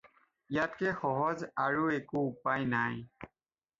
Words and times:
ইয়াতকে 0.53 0.93
সহজ 1.01 1.43
আৰু 1.67 1.85
একো 1.99 2.27
উপায় 2.33 2.67
নাই। 2.75 3.03